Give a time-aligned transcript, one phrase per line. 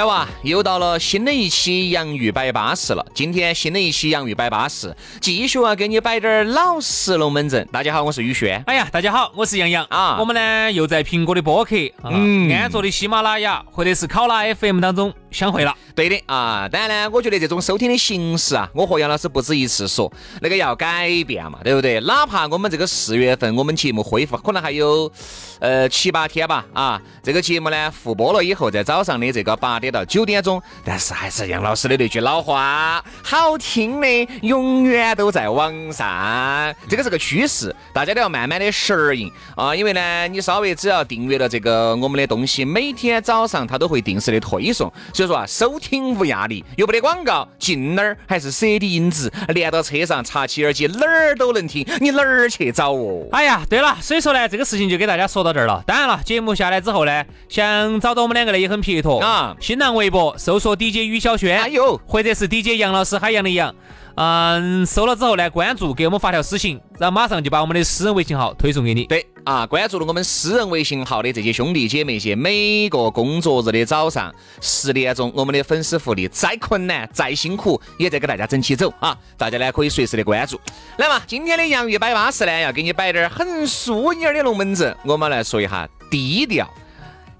[0.00, 3.04] 来哇，又到了新的一期洋芋摆巴士了。
[3.12, 7.68] 今天新的一期洋芋摆巴士，继续啊给你摆点儿老实龙门阵。
[7.70, 8.62] 大家好，我是宇轩。
[8.66, 15.74] 哎呀，大家好，我是杨洋啊我们呢又在苹果的播客、嗯，安卓的喜马拉雅或者是考拉 FM 当中相会了。
[15.94, 22.00] 对的啊，当然呢，我觉得这种收听的形式啊，我和杨老师不止一次说，那个要改变嘛，对不对？
[22.00, 25.10] 哪怕我们这个四月份我们节目恢复，可能还有
[25.58, 53.26] 呃七八天吧，啊，这个节目呢复播了以后，在早上的这个八点到九点钟，但是还是杨老师的那句老话，好听的永远都在网上，这个是个趋势，大家都要慢慢的适应啊，因为呢，你稍微只要订阅了这个我们的东西，每天早上它都会定时的推送，所以说啊，收听无压力，又不得广告，进哪儿还是 CD 音质，连到车上插起耳机，哪儿都能听，你哪儿去找哦？
[53.30, 55.84] 哎呀，对了，所以说呢，这个事情就给大家说到这儿了。
[55.86, 63.74] 当然了，节目下来之后呢，想找到我们两个呢也很撇脱啊新浪微博搜索 DJ 于小轩，哎呦或者是 DJ 杨老师海洋的杨。
[64.16, 69.04] 嗯，收了之后呢，关注，给我们发条私信，然后马上就把我们的私人微信号推送给你。
[69.04, 79.16] 对啊，关注了我们私人微信号的这些兄弟姐妹些，每个工作日的早上十点钟，我们的粉丝福利再困难再辛苦，也在给大家整起走啊！
[79.38, 80.60] 大家呢可以随时的关注。
[80.98, 86.68] 来嘛，今天的洋芋摆巴士呢，要给你摆点儿很淑女的龙门阵，我们来说一下低调，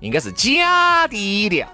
[0.01, 1.69] 应该是假低调，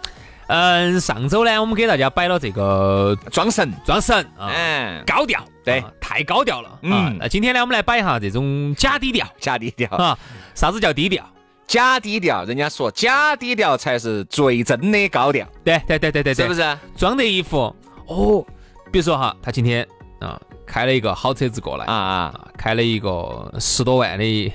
[0.49, 3.73] 嗯，上周呢，我们给大家摆了这个装神。
[3.85, 6.79] 装神啊，嗯，高调，对啊太高调了。
[6.83, 10.17] 嗯啊，那今天呢，我们来摆一下这种假低调假低调，啊。
[10.55, 11.25] 啥子叫低调？
[11.67, 16.79] 假低调，人家说假低调才是最真的高调，对对对对对对，是不是？
[16.97, 17.75] 装的一副
[18.07, 18.45] 哦，
[18.93, 19.85] 比如说哈，他今天
[20.21, 22.13] 啊开了一个好车子过来啊啊！
[22.25, 24.53] 啊，开了一个十多万的，你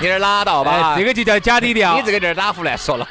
[0.00, 3.06] 这拉倒吧，哎这个就叫假低调，你这个点儿哪胡乱说了？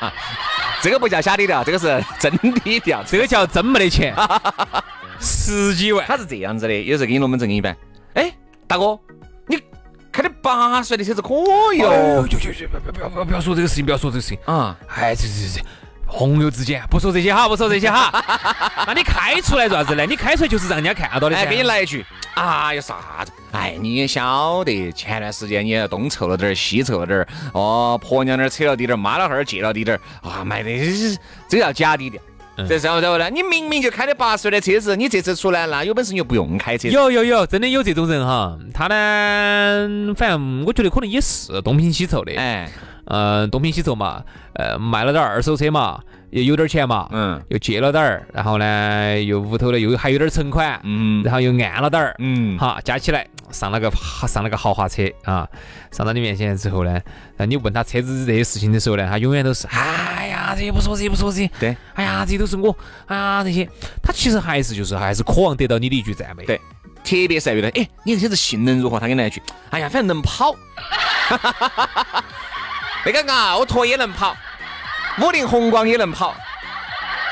[0.82, 3.04] 这个不叫假低调，这个是真低调。
[3.04, 4.16] 这个叫真没得钱，
[5.20, 6.06] 十几万。
[6.08, 7.76] 他是这样子的，有时候给你龙门阵给你摆。
[8.14, 8.32] 哎，
[8.68, 9.00] 大哥，
[9.48, 9.60] 你
[10.12, 11.34] 开的八十岁的车子可
[11.74, 12.28] 以哦哦。
[12.30, 14.38] 就就就不要不要不要不要说这个事情，不要说这个事情。
[14.46, 15.62] 啊，哎，这这这，
[16.06, 18.12] 朋友之间不说这些哈，不说这些哈。
[18.88, 20.06] 那你开出来做啥子呢？
[20.06, 21.42] 你开出来就是让人家看到的噻。
[21.42, 22.06] 哎，给你来一句，
[22.36, 23.32] 哎呀啥子？
[23.52, 30.70] 哎，你也晓得，前段时间你也东凑了点儿，西凑了点儿，哦，婆娘那儿扯了滴点儿，妈老汉儿借了滴点儿，啊，买的
[31.48, 32.22] 这叫假低调。
[32.58, 33.30] 嗯这时候然后呢？
[33.30, 36.88] 你明明就开的八十岁的车子，你这次出来那有本事你就不用开车。
[36.88, 38.58] 有有有，真的有这种人哈。
[38.74, 42.32] 他呢，反正我觉得可能也是东拼西凑的。
[42.38, 42.72] 哎，
[43.08, 44.24] 嗯，东拼西凑嘛，
[44.54, 46.00] 呃，卖了点儿二手车嘛，
[46.32, 47.42] 也有点儿钱嘛，嗯。
[47.50, 51.24] 又借了点儿，然后呢，又屋头呢又还有点儿存款，嗯。
[51.24, 53.92] 然后又按了点儿，嗯，好，加起来上了个
[54.28, 55.48] 上了个豪华车啊，
[55.92, 57.00] 上到你面前之后呢，
[57.38, 61.38] 那你问他车子这些事情的时候呢，他永远都是，哎呀，这些不说这些不说这。
[61.38, 63.70] 些，对，哎呀，这些都是我，哎呀，这些，
[64.02, 66.60] 他其实还是就是还是渴望得到你的一句赞美，对。
[67.04, 69.00] 特别是哎，你这车子性能如何？
[69.00, 69.40] 他给你来一句，
[69.70, 70.56] 哎呀，反正能跑。
[73.06, 74.36] 那个奥拓也能跑，
[75.22, 76.36] 五菱宏光也能跑，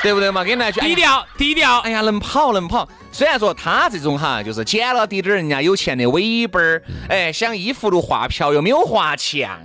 [0.02, 0.44] 对不对嘛？
[0.44, 2.88] 给你来句，低调低调，哎呀，能跑能跑。
[3.10, 9.60] 虽然说他这种哈，就是捡了滴点儿人家有钱的尾巴儿，哎，想依葫芦画瓢又没有画墙，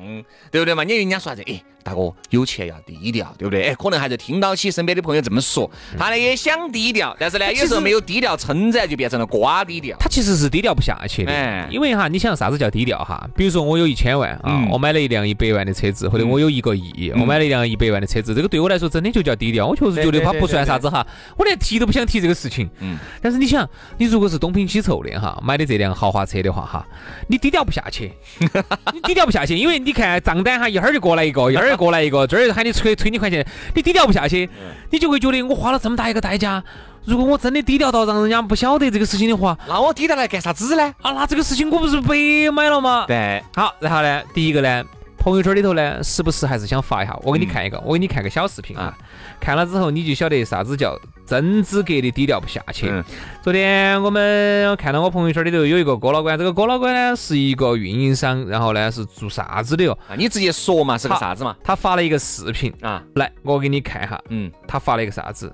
[0.52, 0.84] 对不对嘛？
[0.84, 1.44] 你人家说啥子？
[1.48, 3.70] 哎，大哥有钱要低调，对不对？
[3.70, 9.98] 哎，可能还是听到起身边的朋友这么说，他呢也想低调，但是呢，有时候没有低调称赞，就变成了瓜低调。
[10.00, 13.28] 他其实是低调不下去的，哎因为哈，你想啥子叫低调哈？
[13.36, 19.68] 比如说我有一千万啊，嗯我买了一辆一百万的车子，或者我有一个亿，我买了一辆一百万的车子，这个对我来说真的就叫低调。
[19.68, 21.06] 我确实觉得它不算啥子哈，
[21.38, 22.70] 我连提都不想提这个事情。
[22.80, 23.68] 嗯但是你想，
[23.98, 26.86] 你如果是东拼西凑的哈，买的这辆豪华车的话哈，
[27.28, 28.12] 你低调不下去，
[28.94, 34.48] 你低调不下去，因为你看账单哈，一会儿就过来一个，一会儿 又过来一个，这儿喊你催催你块钱，你低调不下去，
[34.92, 36.62] 你就会觉得我花了这么大一个代价，
[37.06, 40.84] 如果我真的低调到让人家不晓得这个事情的话，那我低调来干啥子呢？
[41.02, 43.06] 啊，那这个事情我不是白买了吗？
[43.08, 44.84] 对，好，然后呢，第一个呢，
[45.20, 47.18] 朋友圈里头呢，时不时还是想发一下。
[47.24, 48.98] 我给你看一个，我给你看个小视频啊，
[49.40, 52.88] 看了之后你就晓得啥子叫真资格的低调不下去。
[52.90, 53.04] 嗯
[53.44, 59.92] 昨天我们看到我朋友圈里头有一个郭老倌，这个郭老倌呢是一个运营商，然后呢是做啥子的哟？
[60.08, 61.56] 啊，你直接说嘛，是个啥子嘛？
[61.64, 65.54] 他发了一个视频，啊，来，我给你看一下，嗯，他发了一个啥子？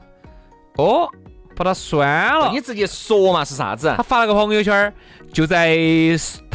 [0.77, 1.09] 哦，
[1.55, 2.59] 把它删了你。
[2.59, 4.03] 直接说嘛，是啥子他？
[4.03, 4.93] 发了个朋友圈儿，
[5.31, 5.77] 就在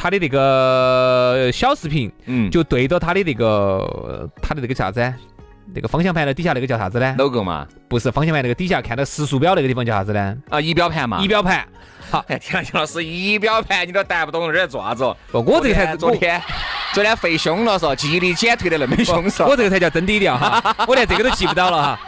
[0.03, 5.13] 他的那个小视频，嗯，就对着他的那个他的那个啥子？
[5.75, 10.35] 那个方向盘的底下那个叫啥子呢？logo 嘛，不是方向盘那个底下看到时速表那个地方叫啥子呢？
[10.49, 11.21] 啊，仪表盘嘛。
[11.21, 11.63] 仪表盘。
[12.11, 15.15] 好， 哎，天老师，仪表盘你都带不懂，这在做啥子哦？
[15.31, 16.41] 不我这个才是昨天
[16.95, 22.01] 昨天废凶了，说记忆力减退的那么凶，说我这个才叫真低调哈，我连这个都记不到了哈。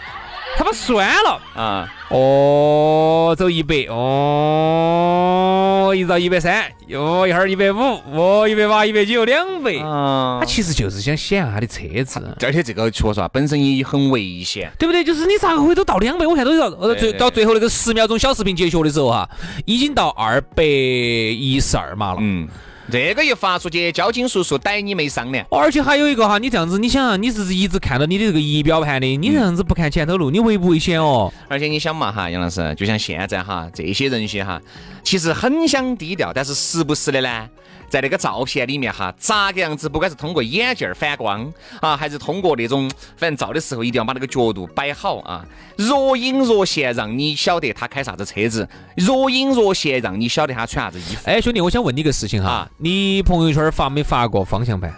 [0.57, 1.41] 他把酸了。
[1.55, 6.65] 啊，哦，走一百，哦，一到一百三，
[6.95, 9.77] 哦，一会儿一百五，哦，一百八，一百九，两百。
[9.79, 12.37] 啊他其实就是想显下他的车子。
[12.43, 14.71] 而且这个确实啊，本身也很危险。
[14.79, 15.05] 对不对？
[15.05, 16.27] 就是你咋个会都到两百？
[16.27, 19.29] 我看都要，呃，最到最后那个十秒钟小视频结束的时候哈，
[19.65, 22.19] 已经到二百一十二码了。
[22.21, 22.49] 嗯，
[22.93, 25.47] 这个一发出去，交警叔叔逮你没商量。
[25.51, 31.33] 而且还有一个哈，你这样子，你想啊，你是一直看到你的这个仪表盘的，你这样子不看前头路，你危不危险哦？
[31.49, 34.61] 而且你想嘛哈，杨老师，就像现在哈，这些人些哈，
[35.03, 37.49] 其实很想低调，但是时不时的呢，
[37.93, 45.45] 在那个照片里面哈，咋个样子，不管是通过眼镜儿反光啊，还是通过那种，反正照的时候一定要把那个角度摆好啊，
[45.77, 48.67] 若隐若现，让你晓得他开啥子车子；
[48.97, 51.21] 若隐若现，让你晓得他穿啥子衣服。
[51.27, 52.71] 哎，兄弟，我想问你个事情哈，啊。
[52.79, 54.91] 你朋友圈发没发过方向盘？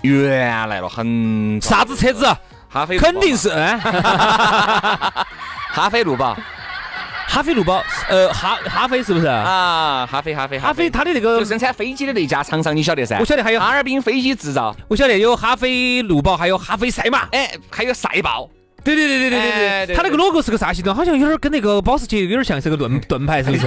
[0.00, 2.24] 原来了，很啥子车子？
[2.70, 5.26] 哈飞路肯定是，嗯哈
[5.90, 6.34] 飞路宝
[7.34, 9.26] 哈飞路宝，呃，哈哈飞是不是？
[9.26, 13.18] 啊，哈飞哈飞哈飞它的那个就，生产飞机的那家厂商，你晓得噻？
[13.18, 14.72] 我晓得还有哈尔滨飞机制造。
[14.86, 17.26] 我晓得有哈飞路宝，还有哈飞赛马。
[17.32, 18.48] 哎，还有赛豹，
[18.84, 20.94] 对对对对对对哎对对，它那个 logo 是个啥形状？
[20.94, 23.66] 好像有点跟那个保时捷有点像，是个盾盾牌，是不是？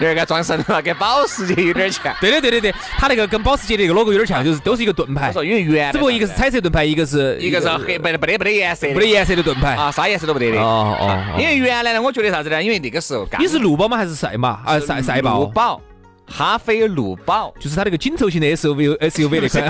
[0.00, 2.14] 有点跟装神了，跟保时捷有点像。
[2.20, 9.74] 对对对对对，它那个跟保时捷的那个 logo 有点像，就是都是一个盾牌我，说，因为原只不过一个是彩色盾牌，一个是一个是黑，白的不得不得颜色的，没得颜色的盾牌。
[9.74, 10.58] 啊，啥颜色都不得的。
[10.58, 12.62] 哦哦哦因为原来呢，我觉得啥子呢？
[12.62, 13.96] 因为那个时候你是路宝吗？
[13.96, 14.60] 还是赛马？
[14.64, 15.80] 啊，赛赛路豹，宝，
[16.26, 17.52] 哈飞路宝。
[17.60, 19.64] 就是它那个紧凑型的 SUV SUV 那款。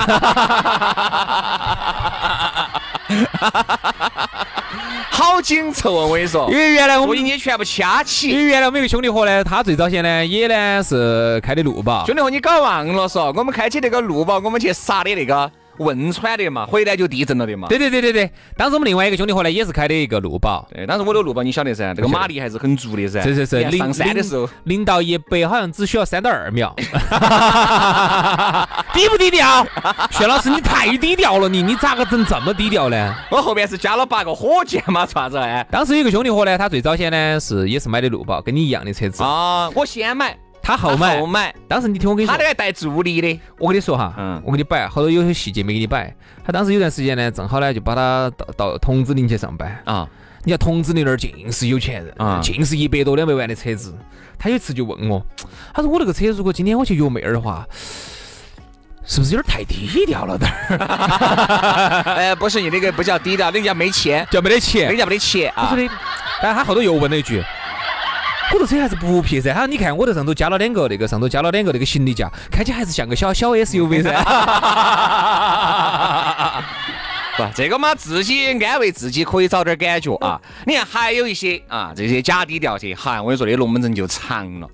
[5.10, 6.06] 好紧凑啊！
[6.06, 8.36] 我跟你说因，为原来我我们你全部掐起因。
[8.36, 17.68] 为原来我们有个兄弟伙呢，他最早先呢也呢是开的路宝，兄弟伙，你搞忘了嗦，我们开起那个路宝，我们去杀的那个汶川的嘛，回来就地震了的嘛。
[17.68, 23.22] 对对对对对，当时我们另外一个兄弟伙呢也是开的一个路宝，对，当时我的路宝你晓得噻，这个马力还是很足的噻。
[23.22, 26.74] 是是是，上山的时候，零零到一百好像只需要三到二秒，
[28.92, 29.66] 低不低调？
[30.10, 33.14] 薛老师你太低调了，你你咋个整这么低调呢？
[33.30, 35.66] 我后面是加了八个火箭嘛，做啥子哎？
[35.70, 41.26] 当时有一个兄弟伙呢，他最早先呢是也是买的路宝，跟你一样的车子，啊，我先买，他后买后。
[41.26, 43.40] 买，当时你听我跟你说他那，个带助力的。
[43.58, 46.12] 我跟你说哈，嗯我给你摆，好多有些细节没给你摆。
[46.42, 49.78] 他当时有段时间呢，正好呢就把他到到桐梓林去上班。
[49.84, 50.08] 啊，
[50.42, 53.94] 你看桐梓林那儿尽是有钱人，啊尽是一百多两百万的车子。
[54.38, 55.24] 他有一次就问我，
[55.74, 57.66] 他说我那个车如果今天我去约妹儿的话，
[59.06, 62.02] 是不是有点太低调了点儿？
[62.16, 64.98] 哎，不是你那个不叫低调，那个叫没钱，叫没得钱那个。
[64.98, 65.76] 叫没得钱啊他说。
[65.76, 65.94] 的，
[66.42, 67.42] 但他后头又问了一句。
[68.52, 74.12] 我这车还是不撇噻，他说你看我这上头加了两个那个上头加了两个那个行李架，看起来还是像个小小 SUV 噻。
[77.36, 80.40] 不，这个嘛，自己安慰自己可以找点感觉啊。
[80.66, 84.68] 你看，还有一些啊，这些假低调些，哈，我跟你说，那龙门阵就长了。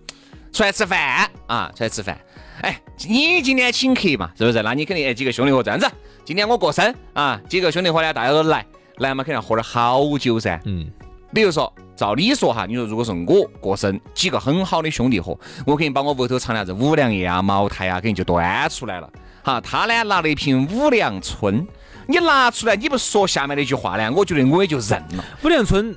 [0.53, 2.21] 出来吃饭啊，出来吃饭。
[2.61, 4.63] 哎，你今天请客嘛，是不是？
[4.63, 5.91] 那你肯定哎几个兄弟伙这样子，
[6.23, 8.67] 今天我过生啊，几个兄弟伙呢，大家都来，
[8.99, 10.61] 来嘛，肯定要喝点好酒噻。
[10.67, 10.87] 嗯，
[11.33, 19.11] 比如说，照理说哈，你说如果是我过生，几个很好的兄弟伙，我肯定把我屋头藏的啥子五粮液啊、茅台啊，肯定就端出来了。
[19.43, 21.67] 哈，他呢拿了一瓶五粮春，
[22.07, 25.23] 你拿出来，你不说下面那句话呢，我觉得我也就认了。
[25.45, 25.95] 五粮春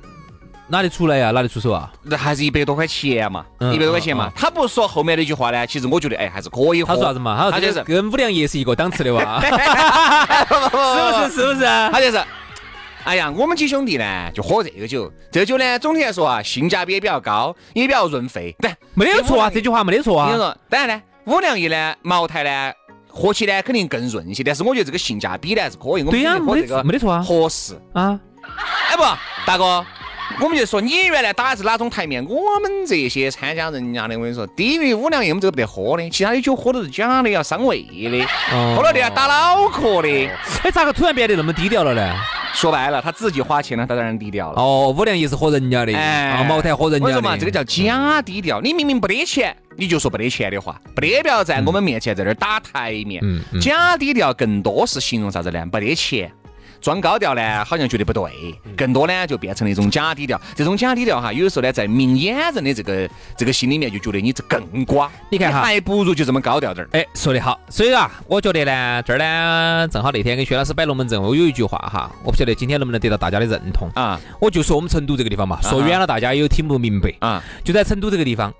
[0.68, 1.90] 拿得出来呀、拿得出手啊？
[2.02, 4.32] 那还是一百多块钱嘛，嗯一百多块钱嘛嗯。
[4.36, 6.88] 他不说后面那句话呢，其实我觉得哎还是可以喝。
[6.88, 7.34] 他说啥子嘛？
[7.34, 11.34] 他说他就是跟五粮液是一个档次的哇， 是不是？
[11.34, 11.64] 是不是？
[11.64, 12.22] 他就是，
[13.04, 18.54] 哎呀，我们几兄弟呢就喝这个酒，这个酒呢总体来说啊性价比也比较高，也比较润肺。
[18.60, 20.30] 对，没有错啊，这句话没得错啊。
[20.32, 22.72] 你说，当然呢，五粮液呢，茅台呢，
[23.08, 27.74] 喝起呢肯定更润一些，但是我觉得这个性价比呢还是可以，对呀没得肯定喝这个没得错啊合适。
[27.92, 28.18] 啊，
[28.90, 29.02] 哎不，
[29.46, 29.84] 大哥。
[30.40, 32.24] 我们就说你原来打的是哪种台面？
[32.24, 40.08] 我们这些参加人家的，我跟你说，低于五粮液我们这个不得喝的，其他的酒喝都是假的，要伤胃的，哦喝了的要打脑壳的。
[40.62, 42.16] 哎，咋个突然变得那么低调了呢？
[42.54, 44.62] 说白了，他自己花钱了，他当然低调了。
[44.62, 45.92] 哦，五粮液是喝人家的，
[46.48, 47.12] 茅台喝人家的。
[47.14, 48.60] 我说嘛，这个叫假低调。
[48.60, 53.20] 你明明不得钱，你就说不得钱的话，不得不要在我们面前在这儿打台面。
[53.22, 55.66] 嗯嗯假低调更多是形容啥子呢？
[55.72, 56.30] 没得钱。
[56.84, 60.38] 装高调呢，好像觉得不对，更多呢就变成了一种假低调。
[60.54, 65.10] 这种假低调哈，有的时候呢，在明眼人的这个这个心里面就觉得你这更瓜。
[65.30, 66.88] 你看哈还不如就这么高调点儿。
[66.92, 73.88] 哎，说得好，所以啊，我觉得呢，这儿呢，正好那天跟薛老师摆龙门阵，我有一句话哈，我不晓得今天能不能得到大家的认同。
[73.94, 77.10] 啊我就说我们成都这个地方嘛，说远了大家也有听不明白。
[77.20, 78.52] 啊，就在成都这个地方，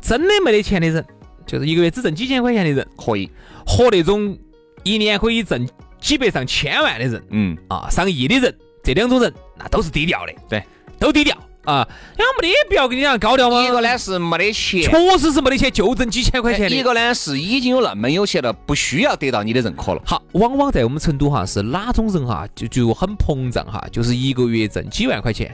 [0.00, 1.04] 真的没得钱的人，
[1.44, 3.28] 就是一个月只挣几千块钱的人，可以。
[3.66, 4.38] 和那种
[4.84, 5.66] 一年可以挣
[6.00, 10.62] 几百上千万的人嗯，啊，上亿的人，这两种人那都是低调的，对，
[10.98, 11.86] 都低调啊。
[12.16, 13.62] 那没得必要跟你讲高调吗？
[13.64, 16.76] 一个呢是没得钱，确实是没得钱，就挣几千块钱的。
[16.76, 20.02] 一个呢是已经有那么有钱了，不需要得到你的认可了。
[20.04, 25.52] 好，往往在我们成都哈，是哪种人哈，就就很膨胀哈，就是一个月挣几万块钱，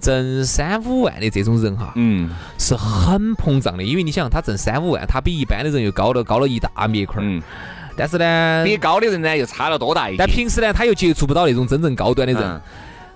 [0.00, 3.82] 挣三五万的这种人哈，嗯是很膨胀的。
[3.82, 7.24] 因为你想，他挣三五万，他比一般的人又高了高了一大灭块儿。
[7.24, 7.42] 嗯，
[7.96, 10.18] 但是呢，比高的人呢又差了多大一截？
[10.18, 12.60] 但平时呢，他又接触不到那种真正高端的人，嗯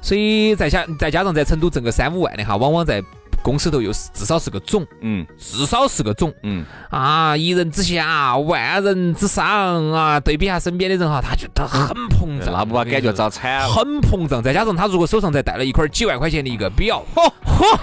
[0.02, 3.02] 所以再加再加上在成都挣个三五万的哈，往往在
[3.42, 10.18] 公司头又是至少是个总，嗯至少是个总嗯，啊，一人之下，万人之上啊。
[10.18, 13.68] 对比下身边的人哈，他觉得很膨胀，那不把感觉遭惨了。
[13.68, 14.42] 很膨胀。
[14.42, 17.78] 再加上他如果手上再带了一块几万块钱的一个表，嚯嚯，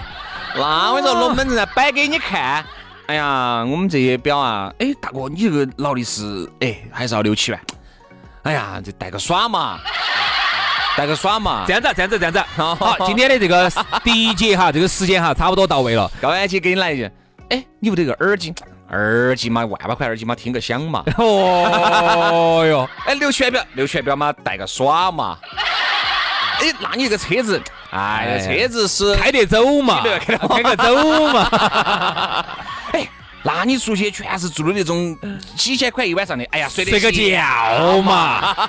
[0.55, 2.65] 那我跟你说，龙门阵呢摆给你看。
[3.07, 7.61] 哎呀，我们这些表啊，哎，大哥，你这个劳力士，哎，还是要六七万。
[8.43, 9.79] 哎呀，这带个耍嘛，
[10.97, 11.73] 带个耍嘛这。
[11.73, 12.39] 样子，这样子，这样子。
[12.61, 13.71] 好，今天的这个
[14.03, 16.11] 第一节哈，这个时间哈，差不多到位了。
[16.21, 17.09] 高安姐给你来一句，
[17.49, 18.53] 哎，你不得个耳机？
[18.89, 21.03] 耳机嘛，万把块耳机嘛，听个响嘛。
[21.17, 25.37] 哦哟，哎，六七万表，六七万表嘛，带个耍嘛。
[26.59, 31.49] 哎，那你这个车子，哎，车子是开得走嘛， 开得走嘛。
[32.91, 33.07] 哎，
[33.43, 35.17] 那你出去全是住的那种
[35.55, 38.55] 几千块一晚上的，哎呀，睡得睡个觉嘛。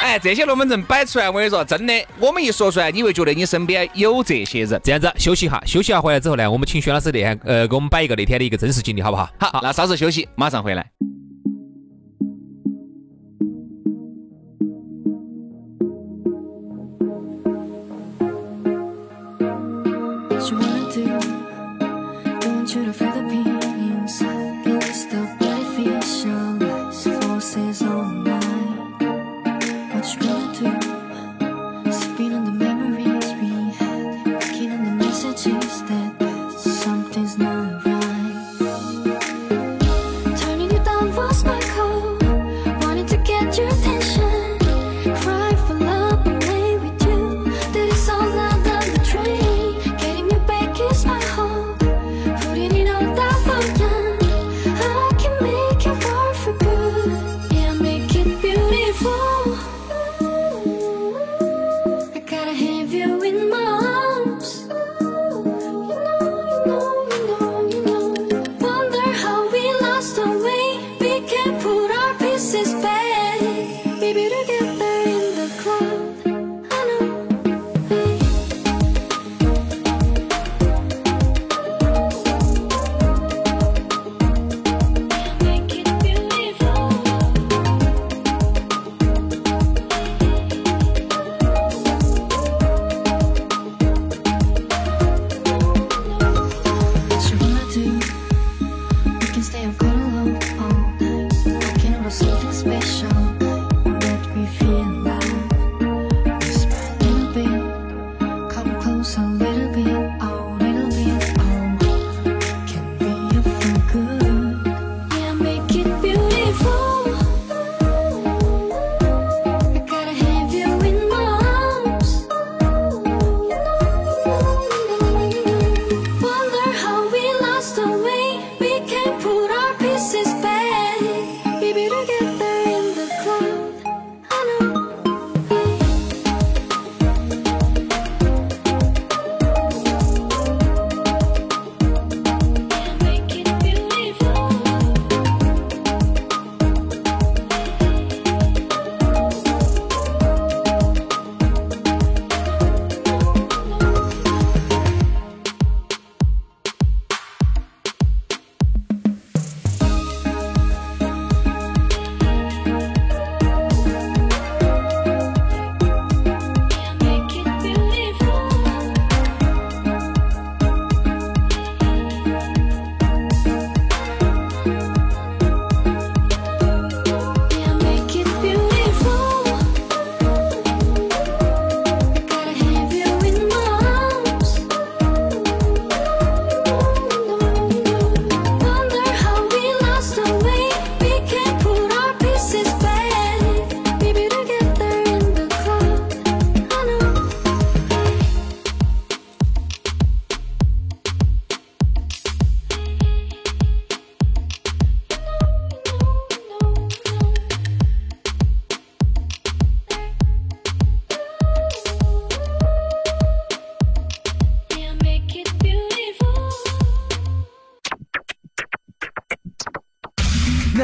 [0.00, 4.80] 哎，这些龙门阵摆出来，我跟你说，真的，我们一说出来，你会觉得你身边有这些人。
[4.82, 9.28] 这样子休息一下，休息一下回来之后呢，我们请薛老师那天呃给我们摆一个那天的一个真实经历，好不好？
[9.38, 10.86] 好，那稍事休息，马上回来。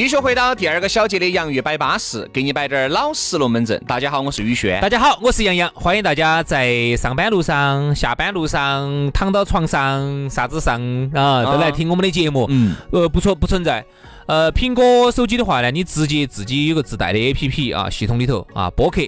[0.00, 3.78] 继续回到第二个小节的洋芋摆巴士，给你摆点儿老实龙门阵。
[3.86, 4.80] 大家好，我是宇轩。
[4.80, 10.80] 大家好，我是杨洋，欢迎大家在上班路上、下班路上、躺到床上、啥子上
[11.12, 12.46] 啊，都来听我们的节目。
[12.48, 13.84] 嗯，呃，不错，不存在。
[14.30, 19.02] 呃，苹果手机的话呢，你直接自己有个自带的 APP 啊，系统里头啊，播客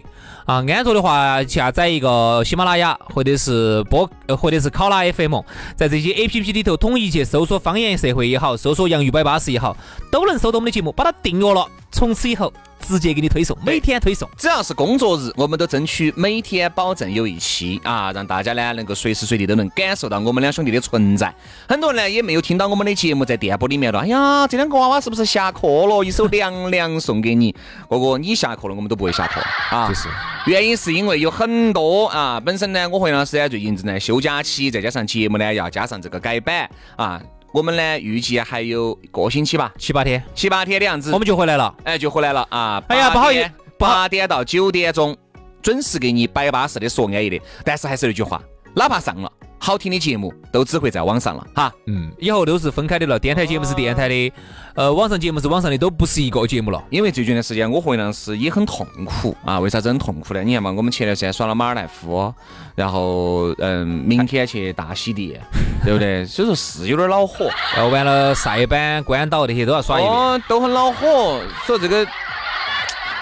[0.47, 0.57] 啊。
[0.67, 5.37] 安卓的话，下载一个喜马拉雅或者是播，或者是考拉 FM，
[5.77, 9.77] 在这些 APP 里头统一去搜索“方言社会”也好，搜索“洋芋摆巴士”也好，
[10.11, 14.29] 都能搜到我们的节目，把它订阅了，从此以后直接给你推送，每天推送。
[14.37, 21.33] 只要是工作日，我们都争取每天保证有一期啊，让大家呢能够随时随地都能感受到我们两兄弟的存在。
[21.69, 24.01] 很多人呢也没有听到我们的节目在电波里面了。
[24.01, 26.03] 哎呀，这两个娃娃是不是下课了？
[26.03, 27.55] 一首凉凉送给你，
[27.89, 29.87] 哥哥，你下课了，我们都不会下课啊。
[29.89, 30.09] 就是
[30.47, 37.21] 原因是因为有很多啊，本身呢，我和杨老师呢最近正在休假期，再加上节目呢要加上这个改版啊，
[37.53, 41.75] 我们呢预计还有一个星期吧，七八天，七八天的样子，我们就回来了。
[41.85, 42.47] 哎就回来了。
[42.51, 42.83] 啊。
[42.89, 45.17] 哎呀不好意思八点到九点钟
[45.61, 48.43] 准时给你摆巴适的说安逸的，但是还是那句话，
[48.75, 49.31] 哪怕上了
[49.65, 51.73] 好听的节目，都只会在网上了哈。
[51.87, 54.33] 嗯，以后都是分开的了，电台节目是电台的，
[54.75, 56.83] 呃，网上节目是网上的，都不是一个节目了。
[56.91, 59.61] 因为最近的时间，我和杨老师也很痛苦啊。
[59.61, 60.43] 为啥子很痛苦呢？
[60.43, 62.35] 你看嘛，我们前段时间耍了马尔代夫，
[62.75, 65.39] 然后嗯，明天去大溪地，
[65.85, 66.27] 对不对？
[66.27, 67.49] 所以说是有点恼火。
[67.77, 70.13] 呃，完了塞班、关岛那些都要耍一遍。
[70.13, 72.05] 哦，都很恼火，说这个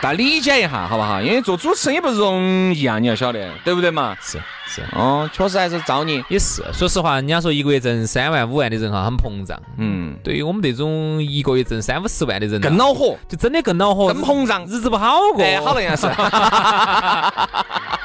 [0.03, 1.21] 大家理解一下，好不好？
[1.21, 4.17] 因为做主持人也不容易啊，你要晓得，对不对嘛？
[4.23, 6.25] 是是，哦，确实还是造孽。
[6.29, 6.63] 也是。
[6.73, 9.61] 说实话，人家说一个月挣三万、五万的人哈，很膨胀。
[9.77, 15.45] 嗯，对于我们这种一个月挣三五十万的人啊，更恼火，就真的更恼火，更膨胀日子不好过。
[15.45, 16.09] 哎，好了，杨老师。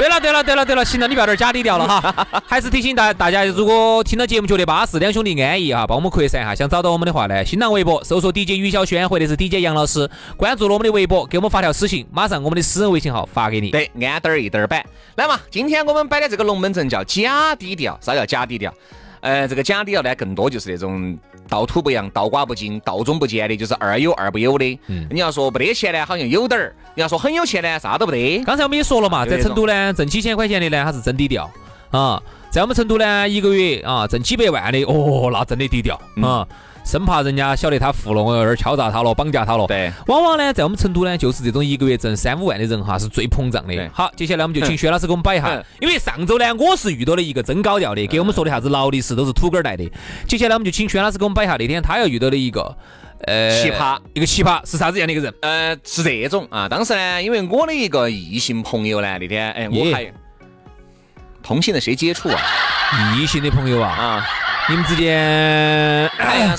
[0.00, 2.26] 对了对了对了对了，行了，你不要点儿假低调了哈。
[2.48, 6.54] 还是提醒大大家，如果听到节目觉得巴适，两兄弟安逸哈，帮我们扩散哈。
[6.54, 10.08] 想找到我们的话呢，新浪微博搜索 DJ 于小轩或者是 DJ 杨老师，
[10.38, 13.72] 关注了我们的微博，给我们发条私信，马上我们的私人微信号发给你。
[13.72, 14.82] 对，安点儿一点儿板。
[15.16, 17.98] 来嘛，今天我们摆的这个龙门阵叫假低调。
[18.00, 18.72] 啥叫假低调？
[19.20, 21.14] 呃，这个假低调呢，更多就是那种
[21.50, 24.78] 道土不扬、道寡不精、道中不见的，就是二有二不有的。
[24.86, 28.42] 嗯你要说没得钱呢，好像有点儿；你要说很有钱呢，啥都不得。
[28.44, 31.50] 刚才我们也说了嘛，在成都呢，挣几千块钱的呢，他是真低调
[31.90, 32.22] 啊。
[32.50, 36.46] 在我们成都呢，一个月啊挣几百万的，哦，那真的低调啊，
[36.90, 39.64] 生怕人家晓得他富了，我有点敲诈他了，绑架他了。
[39.68, 43.88] 对，往往呢，在我们成都呢，就是这种一个月挣三五万的人哈，是最膨胀的对。
[43.94, 49.88] 好，接下来我们就请薛老师给我们摆一下嗯，因为上周呢，我是遇到了一个真高调的，给我们说的啥子劳力士都是土根儿带的。
[50.26, 52.76] 接下来我们就请薛老师给我们摆一下那天他又遇到了一个
[53.26, 55.32] 呃奇葩，一个奇葩是啥子样的一个人？
[55.42, 56.68] 呃，是这种啊。
[56.68, 60.12] 当时呢，因为我的一个异性朋友呢，那天哎，我还
[61.42, 62.40] 同性的谁接触啊？
[63.16, 64.26] 异性的朋友啊，啊，
[64.70, 65.18] 你们之间
[66.16, 66.56] 哎呀，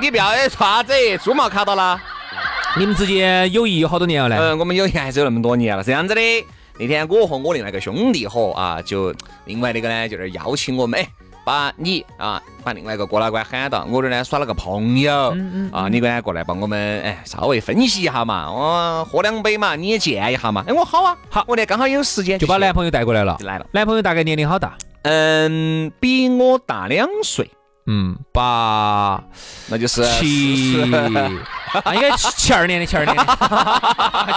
[0.00, 0.92] 你不要哎，啥子？
[1.22, 2.00] 猪毛卡到了。
[2.76, 4.36] 你们之间友谊有好多年了呢？
[4.36, 6.20] 嗯，我们友谊还是有那么多年了，是这样子的。
[6.80, 9.14] 那天我和我另外一个兄弟伙啊，就
[9.44, 11.06] 另外那个呢，就是邀请我们，哎，
[11.44, 20.64] 把你啊，把另外一个郭老倌喊到，我这儿呢耍了个朋友，嗯啊，你呢过来帮我们，哎，稍微分析一下嘛，我喝两杯嘛，你也见一下嘛。
[20.66, 23.38] 哎，我好啊，好，我呢刚好有时间，就把男朋友带过来了。
[23.44, 23.66] 来了。
[23.70, 24.76] 男朋友大概年龄好大？
[25.02, 27.50] 嗯，比我大两岁，
[27.86, 29.22] 嗯，八
[29.68, 30.80] 那就是七是，
[31.82, 33.24] 啊，应该 七七二年的，七二年的，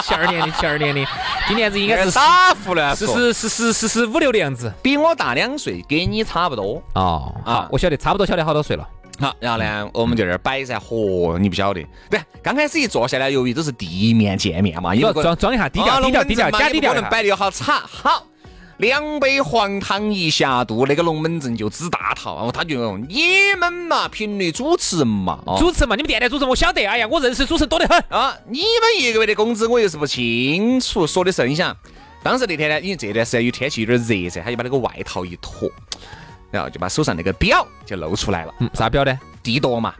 [0.01, 1.06] 七二年的，七二年的，
[1.47, 4.73] 今年子应该是傻胡乱四说，十四十四十五六的样子。
[4.82, 6.82] 比我大两岁，跟你差不多。
[6.95, 8.88] 哦，好啊，我晓得，差不多晓得好多岁了。
[9.19, 18.25] 好，然后呢，我们就在这儿摆噻，嚯，你不晓得，对，刚开始一坐下来，由于都是第一面见面嘛，因为装装装一下低调，啊低调，低调，假低调不可能摆的好差，好。
[18.77, 22.35] 两杯黄汤一下肚，那个龙门阵就支大套。
[22.35, 27.97] 然后他就说你们嘛，频率主持人嘛，哦主持人嘛，你们电台主持人我晓得，哎呀，我认识主持人多得很。
[28.09, 31.07] 啊，你们一个月的工资我又是不清楚。
[31.07, 31.75] 说的是你想，
[32.21, 35.71] 当时那天呢，因为这段时间有天气有点热噻，他就把那个外套一脱，
[36.51, 38.53] 然后就把手上那个表就露出来了。
[38.59, 39.17] 嗯，啥表呢？
[39.41, 39.93] 帝舵嘛，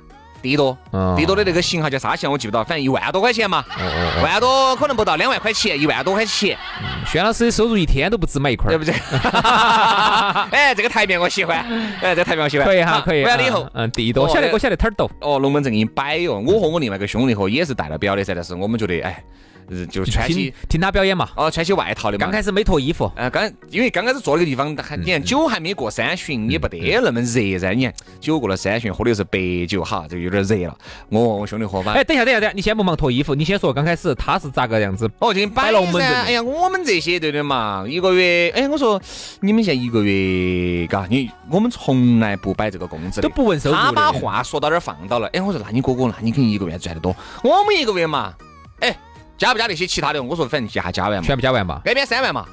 [0.46, 6.58] 帝都，嗯帝多的那个型号叫啥型我记不到，反正一万多块钱嘛，哦万多可能不到两万块钱，一万多块钱，
[7.06, 8.94] 轩老师的收入一天都不止买一块儿，对不对？
[10.52, 11.58] 哎，这个台面我喜欢，
[12.02, 12.68] 哎，这个台面我喜欢。
[12.68, 13.24] 可以哈，可以。
[13.24, 15.10] 完了以后嗯，嗯，地多，晓得我晓得摊儿抖。
[15.22, 16.40] 哦，龙门阵给你摆哟。
[16.46, 19.24] 我和我另外一个兄弟伙也是戴了表的噻，但是我们觉得，哎，
[19.70, 21.30] 呃就穿起听他表演嘛。
[21.36, 22.26] 哦，穿起外套的嘛。
[22.26, 27.74] 刚开始没脱衣服，呃，刚因为刚开始坐那个地方，还你看酒还没过三巡，也不得那么热噻。
[27.74, 30.78] 你看酒过了三巡，喝的是白酒，哈，就有点热了。
[31.10, 35.10] 我和我兄弟伙把哎，等一下，等一下，等一下，你先不忙脱衣服，你先说刚开始他是咋个样子？
[35.20, 36.24] 哦，就摆摆龙门阵。
[36.24, 39.02] 哎呀，我们这些对的嘛，一个月，哎，我说
[39.42, 47.16] 你们现在一个月，嘎，你我们从来不摆这个工资都不问收入的他把话说到这儿放到了，哎，我说那你哥哥，那你肯定一个月赚得多。
[47.44, 48.34] 我们一个月嘛，
[48.80, 48.96] 哎，
[49.38, 50.22] 加不加那些其他的？
[50.22, 51.82] 我说反正加加完嘛，全部加完嘛。
[51.86, 52.46] 那边三万嘛。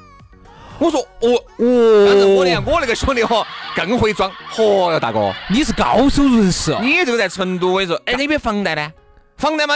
[0.79, 4.29] 我说哦，哦反正我连我那个兄弟伙更会装。
[4.51, 6.79] 嚯哟，大哥，你是高收入人士哦。
[6.81, 8.91] 你这个在成都，我跟你说，哎，那边房贷呢？
[9.37, 9.75] 房贷嘛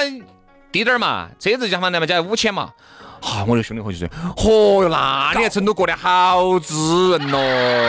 [0.71, 2.71] 低点儿嘛，车子加房贷嘛加五千嘛。
[3.21, 7.39] 哈、我那兄弟伙就说，嚯哟，那你在成都过得好滋润咯。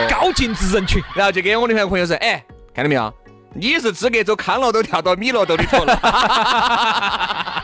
[0.09, 3.13] 高净值人群，然后就给我那朋友说，哎，看到没有？
[3.55, 5.99] 你是资格走康乐都跳到米乐豆里头了。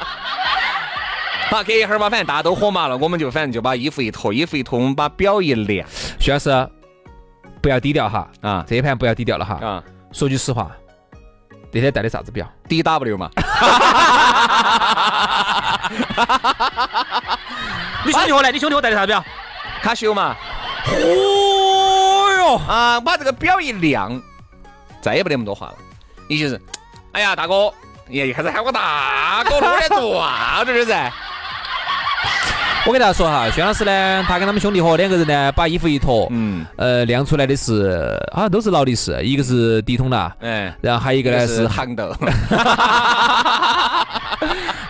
[1.55, 5.87] 好，隔一会儿嘛，反正大家都火麻了，我们就反正就把衣服一脱，衣服一脱，我们把表一亮
[6.19, 6.69] 徐老师
[7.61, 9.55] 不要低调哈，啊这一盘不要低调了哈。
[9.65, 10.69] 啊说句实话，
[11.71, 13.29] 那天戴的啥子表？，D W 嘛，
[18.05, 19.23] 你兄弟伙来，你兄弟伙戴的啥表？
[19.81, 20.35] 卡西欧嘛，
[20.91, 24.21] 哦哟，啊，把这个表一亮，
[24.99, 25.75] 再也不得那么多话了，
[26.27, 26.61] 你就是，
[27.13, 27.73] 哎呀，大哥，
[28.07, 31.11] 你一开始喊我大哥，我在做啥子这是？
[32.87, 42.13] 我给大家说哈，薛老师呢，他跟他们兄弟伙两个人呢，把衣服一脱，嗯，呃，亮出来的是好像都是劳力士，一个是迪通达，哎，然后还有一个呢是是杭豆，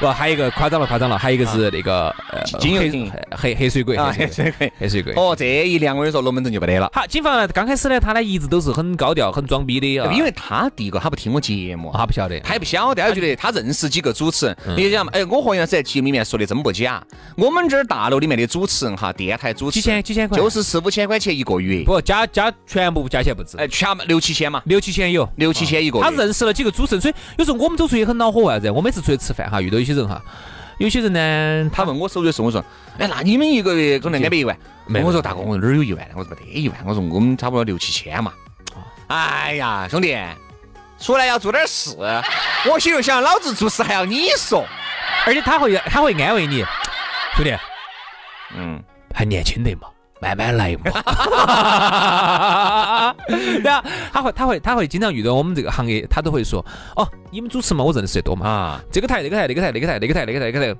[0.05, 2.13] 不，还有一个夸张了，夸张了，还有一个是那个
[2.59, 5.13] 金油亭黑黑水鬼，啊，黑水鬼， 黑水鬼。
[5.15, 6.89] 哦，这一亮我跟你说，龙门阵就没得了。
[6.93, 14.57] 好，警方呢，刚开始呢，他呢一直都是很高调、很装逼的，啊因为他第一个他不听我节目，他不晓得，他也不晓得，他就觉得他认识几个主持人。
[14.77, 17.03] 你讲嘛，哎，我和杨在节目里面说的真不假，
[17.35, 25.27] 我们这儿大楼里面的主持人哈，电台主持几千几千块，就是四五千块钱一个月，不加加全部加起来不止，哎，全六七千嘛，六七千有。
[25.37, 26.15] 六七千一个他。
[26.15, 28.71] 认识了几个主持人，所以有时候我们走出去很恼火，为啥子？
[28.71, 30.21] 我每次出去吃饭哈，遇到一些人哈，
[30.77, 32.63] 有些人呢，他问我收入是，我说，
[32.99, 34.55] 哎，那你们一个月可能安排一万？
[34.86, 36.08] 没我说大哥，我哪儿有一万？
[36.15, 38.31] 我说没得一万，我说我们差不多六七千嘛。
[39.08, 40.17] 哎呀，兄弟，
[40.99, 41.95] 出来要做点事，
[42.69, 44.65] 我心里想，老子做事还要你说，
[45.25, 46.63] 而且他会他会安慰你，
[47.36, 47.55] 兄弟
[48.55, 48.84] 嗯。
[49.17, 49.88] 还年轻的嘛，
[50.25, 50.81] 慢慢来嘛。
[53.63, 60.79] 然后他会他会他会经常遇到我们这个行业，他都会说，哦，你们主持嘛，我认识的多嘛，啊，这个台那个台那个台那个台那个台那个台那个台。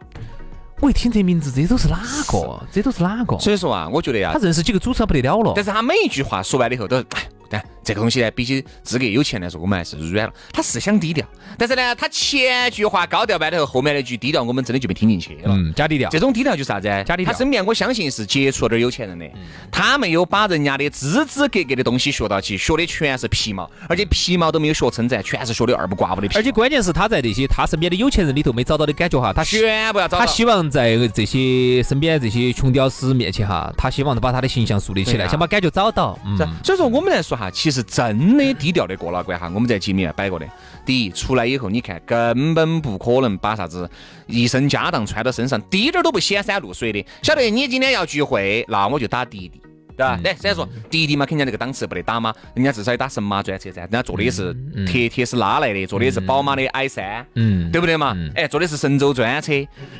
[0.82, 2.60] 我一听这名字，这都是哪个？
[2.72, 3.38] 这都是哪个？
[3.40, 5.54] 所以说啊，我觉得呀他，认识几个主持人不得了了。
[5.56, 10.34] 但是他每一句话说完了以后都是，哎，但这个东西呢，比起资格有钱来说，我们还是软了。
[10.52, 11.26] 他是想低调，
[11.58, 15.42] 但是呢，他前句话高调完了以后，后面那句低调，我们真的就没听进去了。
[15.46, 16.20] 嗯，假低调这。
[16.20, 16.88] 种低调就是啥子？
[17.06, 19.26] 假低调他身边我相信是接触了点有钱人的，
[19.72, 26.40] 他没有把人家的支支格格的东西学到起，学的全是皮毛，而且皮毛都没有学称赞，全是学的二不挂五的皮毛。
[26.40, 36.18] 而且关键是他在这些他身边的有钱人里头没找到的感觉哈，他全部要找到他希望在这些身边这些穷屌丝面前哈，他希望把他的形象树立起来，想把感觉找到。
[36.26, 40.46] 嗯，所以说我们来说哈，其实真的低调的过了关哈，我们在节目里面摆过的。
[40.86, 43.90] 第一，出来以后你看根本不可能把啥子
[44.28, 47.06] 一身家当穿到身上，滴点儿都不显山露水的。
[47.22, 49.62] 晓得你今天要聚会，那我就打滴滴。
[49.98, 50.20] 对吧？
[50.26, 54.54] 哎，虽然说滴滴嘛，肯定那个档次不得打嘛，人家至少也打神马专车噻，人家坐的也是
[54.86, 58.14] 特特是拉来的，坐的也是宝马的 i 三，嗯对不对嘛？
[58.36, 59.54] 哎，坐的是神州专车，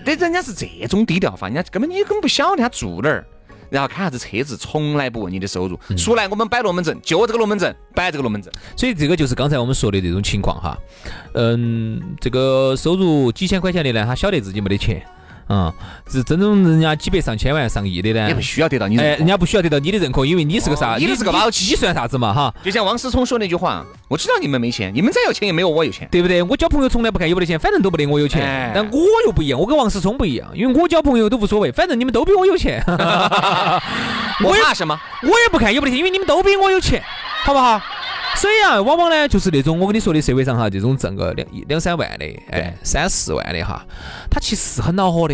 [0.04, 3.26] 但人家是这种低调法，人家根本你根本不晓得他住哪儿，
[3.70, 5.80] 然后开啥子车子，从来不问你的收入。
[5.98, 8.52] 出来我们摆龙门阵，就这个龙门阵，摆这个龙门阵。
[8.76, 10.78] 所以这个就是刚才我们说的这种情况哈。
[11.34, 15.06] 嗯，这个收入几千块钱的呢，他晓得自己没得钱。
[15.48, 15.72] 嗯，
[16.10, 20.96] 是真正人家几百上千万上亿的呢也不，需要得到你哎，人家不需要得到你的认可，因为你是个啥？
[20.96, 22.54] 哦你是个老鸡你算啥子嘛哈？
[22.64, 26.08] 就像王思聪说那句话，我知道你们没钱，你们再有钱也没有我有钱。
[26.12, 26.42] 对不对？
[26.42, 28.44] 我交朋友从来不看有没得钱，反正都不得我有钱。
[28.44, 32.84] 哎但我又不一样，我跟王思聪不一样，因为我交朋友都无所谓，反正你们都比我有钱，
[34.44, 35.00] 我怕什么？
[35.22, 37.04] 我也不看有没得钱，因为你们都比我有钱，
[37.44, 37.80] 好不好？
[38.46, 43.84] 所以啊，往往呢，就是那种我跟你说的社会上哈，这种挣个两两三万的，哎，三四万的哈，
[44.30, 45.34] 他其实是很恼火的。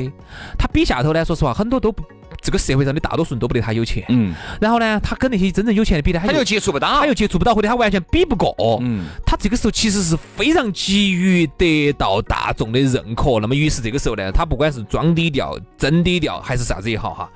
[0.58, 2.06] 他比下头呢，说实话，很多都不
[2.41, 8.56] 这个社会上的大多数人都不得他有钱，嗯，然后呢，他跟那些真正有钱的比呢，他他又接触不到，他又接触不到，或者他完全比不过。
[8.82, 17.30] 嗯，他这个时候其实是非常急于得到大众的认可，那么于是这个时候呢，他不管是装低调、真低调还是啥子也好哈，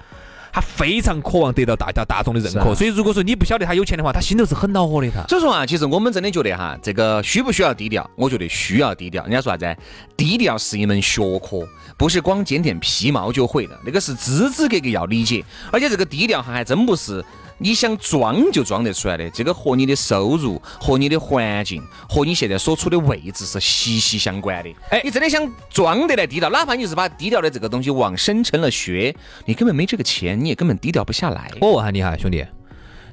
[0.55, 2.69] 他非常渴望得到大家大众的认可。
[2.69, 5.11] 啊所以如果说你不晓得他有钱的话，他心头是很恼火的。
[5.11, 8.09] 他所以说啊，其实我们真的觉得哈，这个需不需要低调？
[8.15, 9.21] 我觉得需要低调。
[9.23, 9.77] 人家说啥子？
[10.15, 15.43] 低调是一门学科，不是光捡点皮毛就会的，那个是支支格格要理解。
[15.73, 17.21] 而且这个低调哈，还真不是
[17.57, 24.69] 你想装就装得出来的，这个和你的收入、和你的环境、和你现在所处的位置是息息相关的。
[24.89, 29.15] 哎你真的想装得来低调，哪怕你是把低调的这个东西往深沉了学，
[29.45, 31.49] 你根本没这个钱，你也根本低调不下来。
[31.61, 32.45] 我问下你哈，兄弟，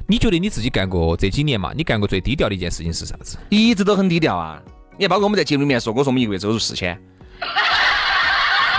[0.09, 1.73] 你觉得你自己干过这几年嘛？
[1.77, 3.39] 你干过最低调的一件事情是啥子？
[3.49, 4.61] 一直都很低调啊。
[4.99, 7.01] 你看，包括我们在节目里面说我，说我们一个月收入四千，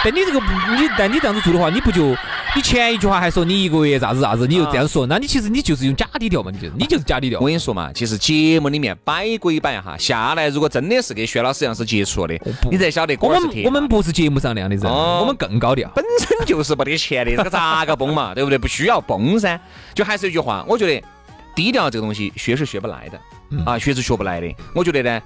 [0.04, 0.46] 但你这个不，
[0.76, 2.14] 你但你这样子做的话，你不就
[2.56, 6.52] 你前一句话还说你一个月咋子咋子，你又这样说，那你其实你就是用假低调嘛？
[6.52, 7.46] 你就是你就是假低调我。
[7.46, 15.92] 跟你说嘛，其实节目里面摆归摆哈，下来如果真的是跟薛老师一样是接触了的，你才晓得我们我们不是节目上那样的人，哦我们更高调。
[15.96, 18.58] 本身就是没得钱的，这个咋个崩嘛，对不对？
[18.60, 19.60] 不需要崩噻。
[19.96, 21.08] 就还是一句话，我觉得
[21.56, 23.20] 低调这个东西学是学不来的，
[23.66, 24.56] 啊，学是学不来的。
[24.76, 25.22] 我觉得呢，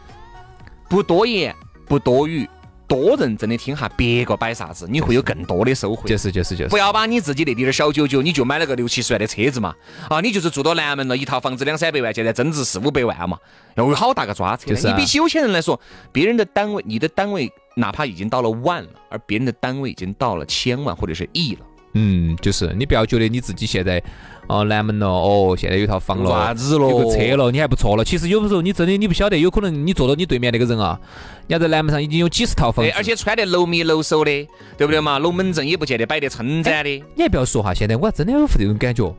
[0.87, 1.53] 不多言，
[1.87, 2.47] 不多语，
[2.87, 6.07] 多认真的听哈别个摆啥子，你会有更多的收获。
[6.07, 6.77] 就是就是就是不。
[6.77, 9.75] 要把你自己那点儿小九九，你就买了个六七十万的车子嘛，
[10.09, 13.37] 啊，你就是住到南门了，一套房子两三百万，现在增值四五百万嘛，
[13.75, 14.67] 要有好大个抓车。
[14.67, 15.79] 就是啊你比起有钱人来说，
[16.11, 21.65] 别人的单位，你的单位哪怕已经到了万了，而别人的单位已经到了千万或者是亿了，
[21.99, 23.99] 嗯，就是你不要觉得你自己现在
[24.45, 28.05] 哦南门了，哦现在有套房了啥了，子了有个车了，你还不错了。
[28.05, 30.99] 其实有的时候你真的你不晓得，有可能你坐到你对面那个人啊，
[31.47, 34.31] 人家在南门上已经有几十套房而且穿得楼密楼首的，
[34.77, 35.17] 对不对嘛？
[35.17, 36.89] 龙门阵也不见得摆得称展的。
[37.15, 39.15] 你还不要说哈，现在我还真的有这种感觉，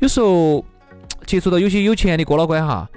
[0.00, 0.64] 有时候
[1.24, 2.88] 接触到有些有钱的哥老倌哈，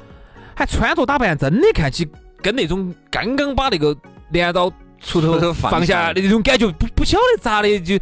[0.55, 2.07] 还穿着打扮真的看起
[2.41, 3.95] 跟那种刚刚把那个
[4.31, 4.71] 镰刀
[5.05, 7.97] 锄头锄头放下的那种感觉，不不晓得咋的就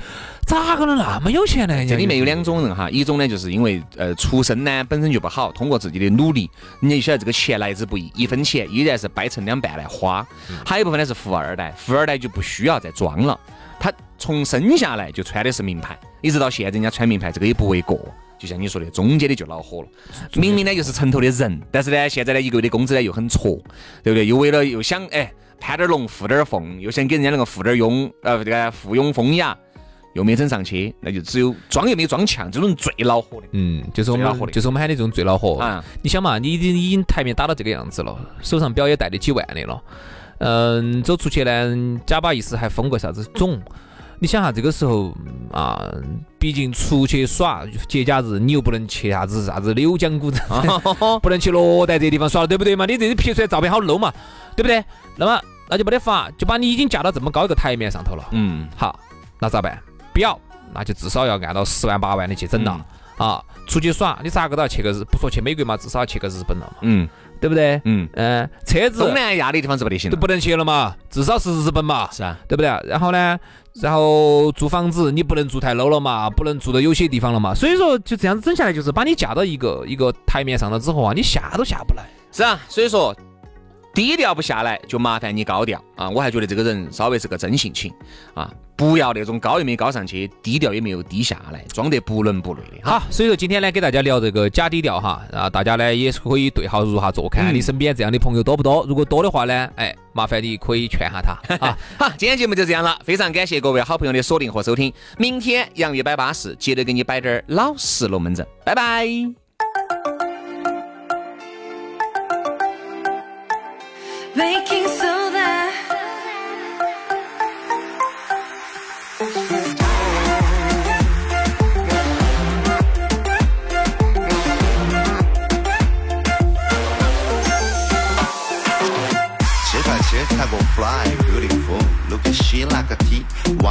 [0.45, 1.85] 咋个能那么有钱呢？
[1.87, 6.49] 这里面有两种人哈，一种呢就是因为呃出身呢本身就不好，通过自己的努力，
[6.81, 10.25] 人家就晓得这个钱来之不易，一分钱依然是掰成两半来花。
[10.65, 13.39] 还有一部分呢是富二代，富二代就不需要再装了，
[13.79, 17.99] 他从生下来就穿的是名牌，一直到现在人家穿名牌这个也不为过。
[18.39, 19.87] 就像你说的，中间的就恼火了。
[20.35, 23.61] 明明呢就是城头的人，但是呢现在呢一个月的工资呢又很挫，
[24.01, 24.25] 对不对？
[24.25, 29.57] 又为了又想哎攀点儿龙附点儿凤，又想给人家那个附点儿庸，呃这个附庸风雅。
[30.15, 33.47] 又没整上去，那就只有装又没装强，这种人最恼火的。
[33.51, 39.83] 嗯，就是我们就是我们喊的这种最恼火啊你想嘛，你已经已经台面打到这个样子了，手上表也带得几万的了，
[40.39, 43.61] 嗯，走出去呢，假把意思还封个啥子总。
[44.17, 45.15] 你想哈这个时候
[45.51, 45.79] 啊，
[46.39, 50.41] 毕竟出去耍节假日，你又不能去啥子啥子柳江古镇，
[51.21, 52.85] 不能去罗带这些地方耍了，对不对嘛？
[52.85, 54.11] 你这些拍出来照片好 low 嘛，
[54.55, 54.83] 对不对？
[55.17, 58.23] 那么那就没得法，就把你已经架到这么高一个台面上头了。
[58.31, 58.97] 嗯，好，
[59.39, 59.77] 那咋办？
[60.13, 60.39] 不要，
[60.73, 62.85] 那就至少要按到十万八万的去整了、
[63.19, 63.43] 啊！
[63.67, 67.07] 出去耍，你咋个都要去个日，不说去美国嘛，至少要去个日本了嘛，嗯
[67.39, 67.79] 对不对？
[67.85, 70.15] 嗯，嗯、车子东南亚的地方是不得行了。
[70.15, 72.67] 都不能去了嘛，至少是日本嘛，是啊，对不对？
[72.85, 73.39] 然后呢，
[73.75, 82.03] 然后租房子你不能住太 low 了嘛，不能住到有些地方了嘛，所以说就这样子整下来，就是把你架到一个一个台面上了之后啊，你下都下不来。
[82.31, 83.15] 是啊，所以说
[83.99, 86.09] 低调不下来，就麻烦你高调啊！
[86.09, 87.93] 我还觉得这个人稍微是个真性情
[88.33, 92.89] 啊，不要那种高也没高上去，低调也没有低下来，装得不伦不类的。
[92.89, 98.85] 哈，好，所以说今天呢，给大家聊这个假低调哈，啊，大家呢也是可以对号入下座，看看你身边这样的朋友多不多。
[98.87, 101.77] 如果多的话呢，哎，麻烦你可以劝下他 啊。
[101.97, 104.93] 好，今天节目就这样了，非常感谢各位好朋友的锁定和收听。
[105.17, 109.48] 明天洋芋摆巴士，接着给你摆点儿老实龙门阵，拜拜。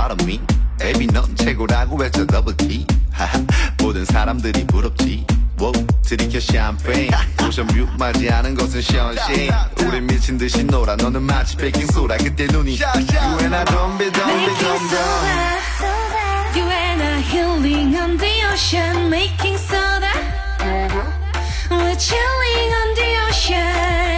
[0.09, 0.40] What a me
[0.79, 3.38] Baby 넌 최고라고 외쳐 double T 하하,
[3.79, 5.27] 모든 사람들이 부럽지
[5.61, 5.71] wow,
[6.03, 7.11] 들이켜 샴페인
[7.47, 9.53] 오션뷰 맞이하는 곳은 션쉐인
[9.85, 14.47] 우린 미친 듯이 놀아 너는 마치 베이킹소다 그때 눈이 You and I don't be don't
[14.47, 15.59] be don't soda.
[16.57, 19.11] You and I healing on the ocean.
[19.11, 20.09] Making soda.
[21.71, 24.17] We're chilling on the ocean.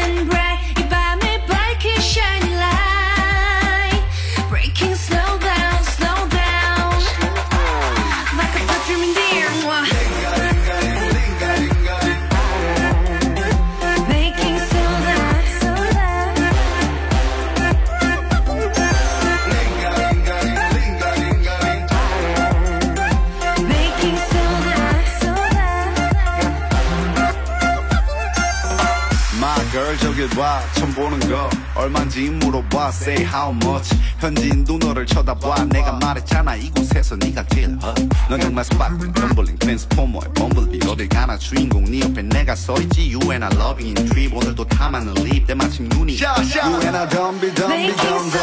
[29.71, 35.93] Girl 저길 봐 처음 보는 거 얼마인지 물어봐 say how much 현지인도 너를 쳐다봐 내가
[35.93, 42.01] 말했잖아 이곳에서 네가 제일 hot 넌 정말 스파크 덤블링 트랜스포머의 범블비 어딜 가나 주인공 네
[42.01, 46.81] 옆에 내가 서있지 You and I loving in trip 오늘도 탐하는 립 때마침 눈이 You
[46.83, 48.41] and I don't be don't be Making don't so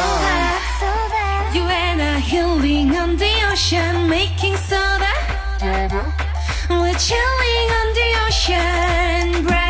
[1.11, 5.91] don't you and I healing on the ocean, making so that
[6.69, 9.66] we're chilling on the ocean, bright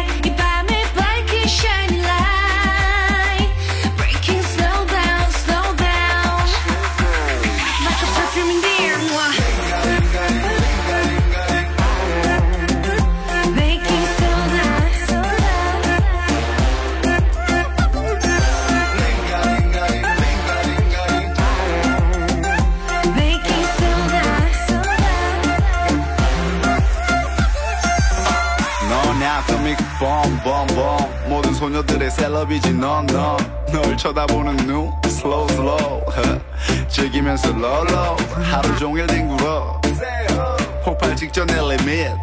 [31.67, 36.01] 소녀들의 셀럽이지 넌넌널 쳐다보는 눈 slow slow
[36.87, 39.81] 즐기면서 low 하루 종일 뒹굴어
[40.85, 42.15] 폭발 직전의 limit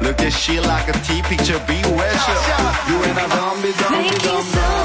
[0.00, 2.38] Look at shit like a T picture be with you
[2.90, 4.81] You and I don't be don't be Making